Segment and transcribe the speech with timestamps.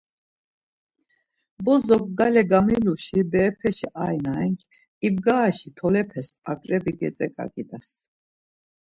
[1.63, 4.59] Bozo gale gamiluşi berepeşi ay na-renk,
[5.05, 7.89] 'ibgaraşi tolepes aǩrep̌i getzegaǩidas!